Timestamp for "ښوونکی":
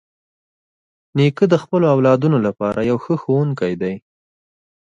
3.21-3.73